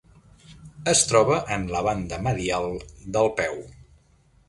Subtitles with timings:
[0.93, 2.69] Es troba en la banda medial
[3.19, 3.65] del peu.